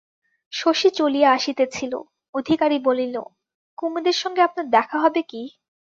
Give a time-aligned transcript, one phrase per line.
[0.53, 1.93] শশী চলিয়া আসিতেছিল,
[2.35, 3.15] অধিকারী বলিল,
[3.77, 5.41] কুমুদের সঙ্গে আপনার দেখা হবে কি?